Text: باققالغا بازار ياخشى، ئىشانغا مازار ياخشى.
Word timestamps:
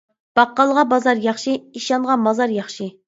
باققالغا 0.39 0.85
بازار 0.93 1.21
ياخشى، 1.27 1.53
ئىشانغا 1.81 2.17
مازار 2.23 2.57
ياخشى. 2.57 2.89